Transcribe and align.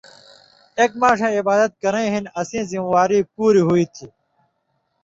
ایک 0.79 0.91
ماݜَیں 1.01 1.35
عِبادت 1.39 1.71
کرَیں 1.81 2.07
ہِن 2.13 2.25
اسیں 2.39 2.63
ذمہ 2.69 2.89
واری 2.93 3.19
پُوریۡ 3.33 3.65
ہو 3.67 3.73
تھی۔ 3.95 4.07